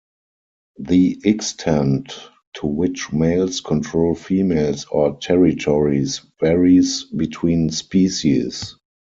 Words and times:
The 0.79 1.21
extent 1.25 2.17
to 2.55 2.65
which 2.65 3.13
males 3.13 3.61
control 3.61 4.15
females 4.15 4.85
or 4.89 5.15
territories 5.19 6.21
varies 6.39 7.03
between 7.03 7.69
species. 7.69 8.77